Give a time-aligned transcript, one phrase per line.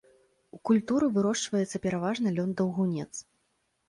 [0.55, 3.07] У культуры вырошчваецца пераважна лён-даўгунец.